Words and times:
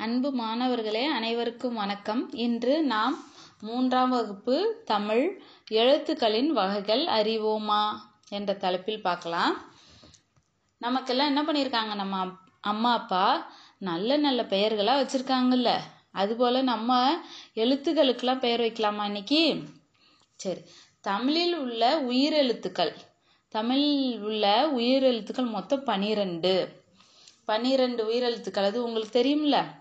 அன்பு 0.00 0.30
மாணவர்களே 0.30 1.04
அனைவருக்கும் 1.04 1.74
வணக்கம். 1.74 2.32
இன்று 2.32 2.82
நாம் 2.82 3.24
மூன்றாம் 3.60 4.10
வகுப்பு 4.10 4.82
தமிழ் 4.84 5.42
எழுத்துக்களின் 5.70 6.46
வகைகள் 6.46 7.04
அறிவோமா 7.04 7.92
என்ற 8.28 8.52
தலைப்பில் 8.52 9.02
பார்க்கலாம். 9.02 9.56
நமக்கெல்லாம் 10.78 11.26
என்ன 11.26 11.42
பண்ணியிருக்காங்க? 11.42 11.94
நம்ம 11.94 12.26
அம்மா 12.60 12.92
அப்பா 12.92 13.52
நல்ல 13.78 14.16
நல்ல 14.16 14.44
பெயர்களாக 14.44 15.02
வச்சுருக்காங்கல்ல. 15.02 15.76
அதுபோல் 16.12 16.62
நம்ம 16.62 17.16
எழுத்துக்களுக்கெல்லாம் 17.54 18.38
பெயர் 18.38 18.60
வைக்கலாமா 18.60 19.04
இன்னைக்கு? 19.04 19.62
சரி 20.36 20.60
தமிழில் 21.00 21.58
உள்ள 21.58 22.00
உயிரெழுத்துக்கள். 22.00 22.94
தமிழில் 23.48 24.20
உள்ள 24.20 24.70
உயிரெழுத்துக்கள் 24.76 25.50
மொத்தம் 25.50 25.84
பனிரெண்டு. 25.84 26.82
பன்னிரெண்டு 27.44 28.04
உயிரெழுத்துக்கள். 28.12 28.64
அது 28.64 28.82
உங்களுக்கு 28.82 29.22
தெரியும்ல? 29.22 29.78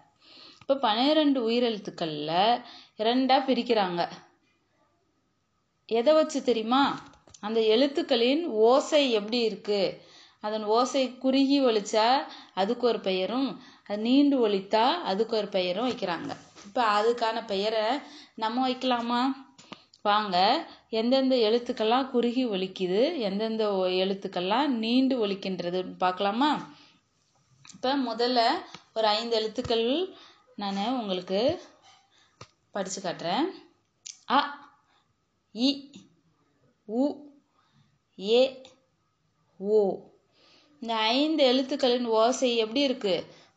இப்போ 0.70 0.82
பன்னிரெண்டு 0.82 1.40
உயிரெழுத்துக்களில் 1.50 2.62
இரண்டாக 2.96 3.54
பிரிக்கிறாங்க. 3.54 4.02
எதை 5.86 6.14
வச்சு 6.14 6.40
தெரியுமா? 6.44 6.82
அந்த 7.40 7.60
எழுத்துக்களின் 7.60 8.44
ஓசை 8.46 9.12
எப்படி 9.12 9.40
இருக்கு? 9.40 9.80
அதன் 10.40 10.66
ஓசை 10.76 11.04
குறுகி 11.18 11.58
ஒலிச்சா 11.62 12.06
அதுக்கு 12.54 12.88
ஒரு 12.88 13.00
பெயரும் 13.00 13.50
அது 13.88 14.00
நீண்டு 14.00 14.48
ஒலித்தா 14.48 14.84
அதுக்கு 15.12 15.36
ஒரு 15.38 15.48
பெயரும் 15.48 15.90
வைக்கிறாங்க. 15.90 16.30
இப்போ 16.66 16.84
அதுக்கான 17.00 17.46
பெயரை 17.46 17.86
நம்ம 18.36 18.70
வைக்கலாமா? 18.70 19.22
வாங்க 20.02 20.38
எந்தெந்த 20.90 21.36
எழுத்துக்கள்லாம் 21.50 22.10
குறுகி 22.10 22.48
ஒலிக்குது 22.48 23.04
எந்தெந்த 23.28 23.66
எழுத்துக்கள்லாம் 24.04 24.68
நீண்டு 24.86 25.28
ஒலிக்கின்றது 25.28 25.82
பார்க்கலாமா? 25.98 26.54
இப்போ 27.74 27.98
முதல்ல 28.10 28.40
ஒரு 28.94 29.08
ஐந்து 29.18 29.36
எழுத்துக்கள் 29.42 29.88
நான் 30.60 31.00
உங்களுக்கு 31.00 31.40
படித்து 32.72 33.02
காட்டுறேன். 33.02 33.46
அ 34.32 34.40
இ 35.56 35.70
உ 36.88 37.04
ஏ 38.20 38.64
ஓ. 39.60 39.80
இந்த 40.82 40.96
ஐந்து 40.96 41.44
எழுத்துக்களின் 41.44 42.06
ஓசை 42.06 42.58
எப்படி 42.58 42.80
இருக்கு? 42.80 43.16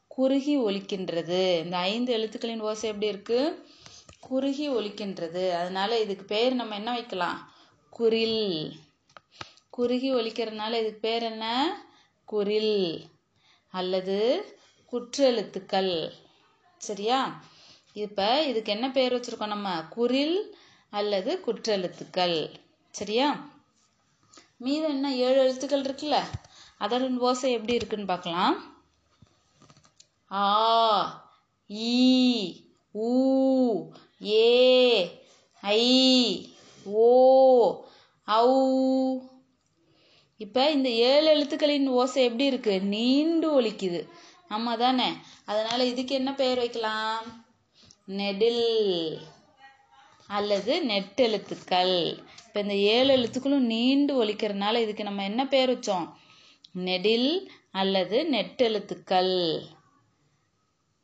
குறுகி 0.08 0.58
ஒலிக்கின்றது. 0.58 1.58
இந்த 1.64 1.76
ஐந்து 1.76 2.12
எழுத்துக்களின் 2.12 2.60
ஓசை 2.60 2.88
எப்படி 2.88 3.06
இருக்கு? 3.06 3.40
குறுகி 4.20 4.70
ஒலிக்கின்றது. 4.70 5.50
அதனால 5.52 6.00
இதுக்கு 6.00 6.24
பேர் 6.24 6.54
நம்ம 6.54 6.74
என்ன 6.74 6.92
வைக்கலாம்? 6.92 7.38
குரில். 7.92 8.42
குறுகி 9.70 10.14
ஒலிக்கிறதுனால 10.14 10.72
இதுக்கு 10.72 11.00
பேர் 11.00 11.22
என்ன? 11.22 11.46
குரில். 12.28 13.06
அல்லது 13.74 14.18
குற்றெழுத்துக்கள். 14.92 15.94
சரியா? 16.82 17.44
இப்போ 17.92 18.44
இதுக்கு 18.44 18.72
என்ன 18.72 18.90
பேர் 18.90 19.14
வச்சிருக்கோம் 19.14 19.54
நம்ம? 19.54 19.82
குரில் 19.96 20.38
அல்லது 20.90 21.40
குற்றெழுத்துக்கள். 21.46 22.54
சரியா? 22.90 23.50
மீதம் 24.56 24.90
என்ன? 24.90 25.16
ஏழு 25.16 25.38
எழுத்துக்கள் 25.38 25.82
இருக்குல்ல? 25.82 26.18
அதோட 26.80 27.16
ஓசை 27.18 27.52
எப்படி 27.52 27.74
இருக்குன்னு 27.74 28.06
பார்க்கலாம். 28.06 28.56
ஆ 30.30 30.44
ஈ 31.70 32.62
ஊ 32.94 33.10
ஏ 34.24 34.50
ஐ 35.60 35.84
ஓ 36.84 37.10
ஔ. 38.28 38.44
இப்போ 40.36 40.70
இந்த 40.70 40.88
ஏழு 40.88 41.26
எழுத்துக்களின் 41.26 41.88
ஓசை 41.88 42.24
எப்படி 42.24 42.44
இருக்கு? 42.44 42.80
நீண்டு 42.80 43.60
ஒலிக்குது. 43.60 44.08
ஆமா 44.52 44.76
தானே 44.76 45.12
அதனால 45.44 45.84
இதுக்கு 45.84 46.14
என்ன 46.14 46.34
பெயர் 46.34 46.58
வைக்கலாம்? 46.58 47.44
நெடில். 48.04 49.18
அல்லது 50.26 50.84
நெட்டெழுத்துக்கள். 50.88 52.18
இப்போ 52.46 52.60
இந்த 52.60 52.74
ஏழு 52.74 53.12
எழுத்துக்களும் 53.12 53.66
நீண்டு 53.66 54.24
ஒலிக்கிறதுனால 54.24 54.76
இதுக்கு 54.76 55.04
நம்ம 55.04 55.24
என்ன 55.24 55.48
பெயர் 55.48 55.78
வச்சோம்? 55.78 56.12
நெடில் 56.72 57.50
அல்லது 57.70 58.28
நெட்டெழுத்துக்கள். 58.32 59.60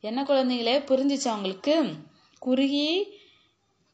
என்ன 0.01 0.23
குழந்தைங்களே 0.23 0.81
புரிஞ்சிச்சா 0.87 1.35
உங்களுக்கு? 1.35 1.85
குறுகி 2.39 3.19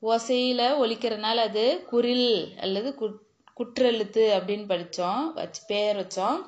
ஓசையில் 0.02 0.74
ஒலிக்கிறதுனால 0.82 1.34
அது 1.34 1.84
குரில் 1.92 2.56
அல்லது 2.56 2.94
குட்- 3.00 3.22
குற்றெழுத்து 3.54 4.42
அப்படின்னு 4.42 4.66
படித்தோம் 4.66 5.32
வச்சு 5.32 5.62
பேர் 5.66 5.96
வச்சோம். 5.96 6.40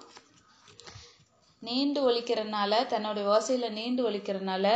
நீண்டு 1.66 2.00
ஒழிக்கிறதுனால 2.09 2.72
தன்னுடைய 2.93 3.25
ஓசையில் 3.34 3.77
நீண்டு 3.78 4.03
ஒலிக்கிறதுனால 4.09 4.66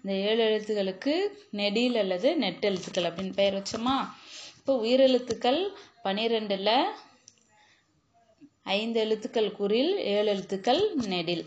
இந்த 0.00 0.12
ஏழு 0.28 0.40
எழுத்துக்களுக்கு 0.48 1.14
நெடில் 1.60 1.96
அல்லது 2.02 2.28
நெட்டெழுத்துக்கள் 2.44 3.08
அப்படின்னு 3.08 3.38
பெயர் 3.40 3.58
வச்சோமா? 3.58 3.96
இப்போ 4.58 4.74
உயிரெழுத்துக்கள் 4.84 5.60
பனிரெண்டில் 6.06 6.74
ஐந்து 8.76 8.98
எழுத்துக்கள் 9.04 9.48
குறில் 9.60 9.92
ஏழு 10.14 10.28
எழுத்துக்கள் 10.32 10.82
நெடில். 11.12 11.44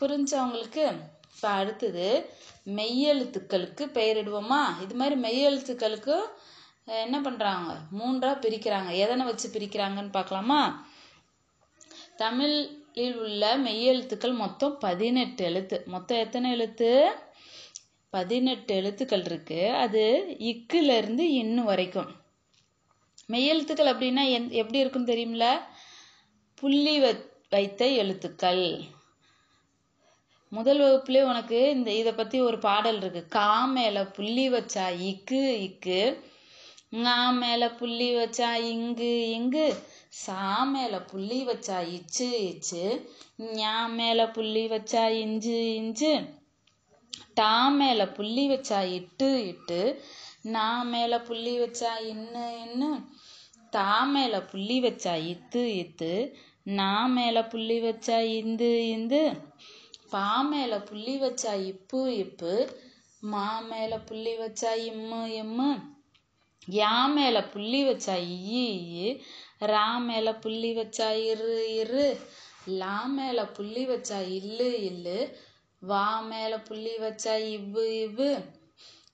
புரிஞ்சவங்களுக்கு 0.00 0.84
இப்போ 1.34 1.48
அடுத்தது 1.60 2.06
மெய்யெழுத்துக்களுக்கு 2.78 3.84
பெயரிடுவோமா 3.98 4.60
இது 4.84 4.94
மாதிரி 5.00 5.16
மெய்யெழுத்துக்களுக்கு 5.24 6.16
என்ன 7.04 7.16
பண்ணுறாங்க 7.24 7.70
மூன்றாக 7.98 8.40
பிரிக்கிறாங்க. 8.44 8.90
எதனை 9.04 9.24
வச்சு 9.28 9.46
பிரிக்கிறாங்கன்னு 9.54 10.16
பார்க்கலாமா? 10.16 10.60
தமிழ் 12.22 12.56
தமிழில் 12.92 13.18
உள்ள 13.18 13.58
மெய்யெழுத்துக்கள் 13.58 14.34
மொத்தம் 14.34 14.78
பதினெட்டு 14.78 15.44
எழுத்து. 15.44 15.82
மொத்தம் 15.86 16.18
எத்தனை 16.18 16.50
எழுத்து? 16.50 17.10
பதினெட்டு 18.10 18.74
எழுத்துக்கள் 18.74 19.24
இருக்கு. 19.24 19.70
அது 19.70 20.26
இக்குல 20.38 20.96
இருந்து 20.96 21.32
இன்னு 21.32 21.62
வரைக்கும். 21.62 22.10
மெய்யெழுத்துக்கள் 23.28 23.92
அப்படின்னா 23.92 24.20
எந்- 24.20 24.50
எப்படி 24.50 24.78
இருக்குன்னு 24.78 25.12
தெரியுமில? 25.12 25.58
புள்ளி 26.54 27.16
வைத்த 27.50 27.88
எழுத்துக்கள். 27.88 28.80
முதல் 30.48 30.80
வகுப்புலயே 30.80 31.22
உனக்கு 31.22 31.70
இந்த 31.70 31.90
இதை 31.90 32.12
பத்தி 32.12 32.40
ஒரு 32.40 32.58
பாடல் 32.58 32.96
இருக்கு. 32.96 33.26
கா 33.26 33.64
மேல 33.64 34.06
புள்ளி 34.06 34.52
வச்சா 34.52 34.92
இக்கு 34.98 35.70
இக்கு. 35.70 36.20
ஙா 36.90 37.30
மேல 37.30 37.70
புள்ளி 37.70 38.16
வச்சா 38.16 38.54
இங்கு 38.54 39.30
இங்கு. 39.30 39.74
சா 40.24 40.64
மேல 40.64 41.00
புள்ளி 41.00 41.44
வச்சா 41.44 41.78
இச்சு 41.88 42.42
இச்சு. 42.42 42.82
ஞா 43.38 43.86
மேல 43.86 44.30
புள்ளி 44.30 44.68
வச்சா 44.68 45.08
இஞ்சு 45.08 45.74
இஞ்சு. 45.74 46.12
டா 47.34 47.68
மேல 47.68 48.08
புள்ளி 48.08 48.48
வச்சா 48.48 48.80
இட்டு 48.94 49.46
இட்டு. 49.46 50.02
நா 50.42 50.82
மேல 50.82 51.20
புள்ளி 51.20 51.58
வச்சா 51.58 51.92
இன்னு 52.02 52.44
இன்னு. 52.64 52.90
தா 53.70 54.04
மேல 54.04 54.42
புள்ளி 54.42 54.80
வச்சா 54.80 55.14
இத்து 55.26 55.76
இத்து. 55.76 56.12
நா 56.62 57.06
மேல 57.06 57.46
புள்ளி 57.46 57.80
வச்சா 57.80 58.18
இந்து 58.20 58.88
இந்து. 58.88 59.22
பா 60.10 60.42
மேல 60.42 60.80
புள்ளி 60.80 61.18
வச்சா 61.18 61.52
இப்பு 61.66 62.16
இப்பு. 62.16 62.54
மா 63.22 63.60
மேல 63.60 63.98
புள்ளி 63.98 64.36
வச்சா 64.36 64.72
இம்மு 64.84 65.26
இம்மு. 65.42 65.70
யா 66.68 67.06
மேல 67.08 67.44
புள்ளி 67.44 67.84
வச்சா 67.84 68.14
இய்யி 68.32 68.64
இய்யி 68.78 69.08
ரா 69.60 69.98
மேல 69.98 70.34
புள்ளி 70.34 70.74
வச்சா 70.74 71.10
இரு 71.10 71.74
இரு. 71.74 72.18
லா 72.66 73.04
மேல 73.06 73.44
புள்ளி 73.46 73.86
வச்சா 73.86 74.20
இல்லு 74.28 74.80
இல்லு. 74.80 75.18
வா 75.82 76.20
மேல 76.20 76.60
புள்ளி 76.60 76.96
வச்சா 76.98 77.34
இவ்வு 77.34 77.84
இவ்வு. 78.00 78.30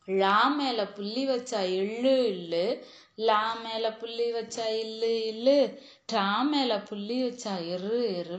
லா 0.09 0.49
மேல 0.49 0.87
புள்ளி 0.87 1.27
வச்சா 1.27 1.61
இள்ளு 1.61 2.29
இள்ளு 2.29 2.85
லா 3.19 3.55
மேல 3.55 3.93
புள்ளி 3.93 4.33
வச்சா 4.33 4.67
இல்லு 4.67 5.27
இல்லு. 5.27 5.59
டா 6.07 6.43
மேல 6.43 6.83
புள்ளி 6.83 7.23
வச்சா 7.23 7.67
இரு 7.67 8.17
இரு 8.19 8.39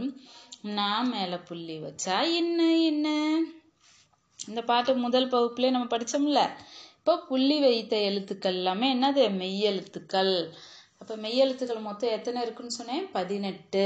நா 0.64 1.02
மேல 1.02 1.40
புள்ளி 1.40 1.80
வச்சா 1.80 2.22
இன்னு 2.40 2.92
இன்னு. 2.92 3.18
இந்த 4.48 4.62
பாட்டு 4.62 4.96
முதல் 4.96 5.30
பகுப்புலேயே 5.30 5.70
நம்ம 5.70 5.98
படிச்சோம்ல. 5.98 6.42
இப்போ 6.98 7.18
புள்ளி 7.18 7.60
வைத்த 7.60 7.96
எழுத்துக்கள் 7.98 8.54
எல்லாமே 8.54 8.94
என்னது? 8.96 9.30
மெய்யெழுத்துக்கள் 9.32 10.34
அப்போ 11.02 11.16
மெய்யெழுத்துக்கள் 11.16 11.88
மொத்தம் 11.88 12.10
எத்தனை 12.10 12.42
இருக்குன்னு 12.42 12.78
சொன்னேன்? 12.80 13.06
பதினெட்டு. 13.12 13.86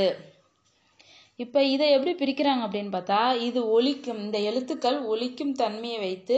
இப்போ 1.35 1.59
இதை 1.63 1.87
எப்படி 1.91 2.13
பிரிக்கிறாங்க 2.21 2.63
அப்படின்னு 2.65 2.93
பார்த்தா 2.97 3.19
இது 3.47 3.59
ஒழிக்கும் 3.75 4.21
இந்த 4.25 4.37
எழுத்துக்கள் 4.39 4.97
ஒழிக்கும் 5.07 5.51
தன்மையை 5.51 5.99
வைத்து 5.99 6.37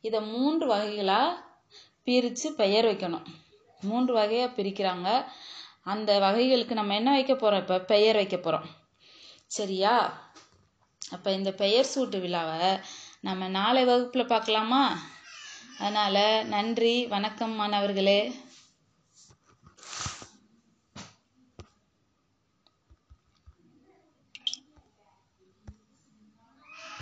இதை 0.00 0.20
மூன்று 0.20 0.66
வகைகளாக 0.66 1.38
பிரித்து 2.04 2.48
பெயர் 2.52 2.84
வைக்கணும். 2.84 3.26
மூன்று 3.80 4.12
வகையாக 4.14 4.62
பிரிக்கிறாங்க. 4.62 5.08
அந்த 5.82 6.18
வகைகளுக்கு 6.18 6.74
நம்ம 6.74 6.94
என்ன 6.94 7.10
வைக்க 7.10 7.34
போகிறோம் 7.34 7.60
இப்போ? 7.60 7.78
பெயர் 7.92 8.14
வைக்க 8.14 8.36
போகிறோம் 8.36 8.66
சரியா? 9.46 9.94
அப்போ 11.10 11.32
இந்த 11.32 11.50
பெயர் 11.52 11.90
சூட்டு 11.94 12.18
விழாவை 12.20 12.78
நம்ம 13.20 13.48
நாளை 13.48 13.84
வகுப்பில் 13.84 14.30
பார்க்கலாமா? 14.34 14.82
அதனால் 15.78 16.46
நன்றி 16.46 17.06
வணக்கம் 17.06 17.54
மாணவர்களே. 17.60 18.20